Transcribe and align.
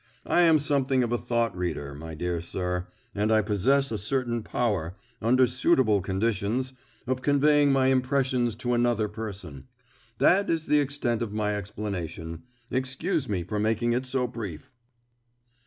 I 0.25 0.41
am 0.41 0.57
something 0.57 1.03
of 1.03 1.11
a 1.11 1.17
thought 1.19 1.55
reader, 1.55 1.93
my 1.93 2.15
dear 2.15 2.41
sir, 2.41 2.87
and 3.13 3.31
I 3.31 3.43
possess 3.43 3.91
a 3.91 3.99
certain 3.99 4.41
power, 4.41 4.95
under 5.21 5.45
suitable 5.45 6.01
conditions, 6.01 6.73
of 7.05 7.21
conveying 7.21 7.71
my 7.71 7.89
impressions 7.89 8.55
to 8.65 8.73
another 8.73 9.07
person. 9.07 9.67
That 10.17 10.49
is 10.49 10.65
the 10.65 10.79
extent 10.79 11.21
of 11.21 11.33
my 11.33 11.55
explanation. 11.55 12.41
Excuse 12.71 13.29
me 13.29 13.43
for 13.43 13.59
making 13.59 13.93
it 13.93 14.07
so 14.07 14.25
brief." 14.25 14.71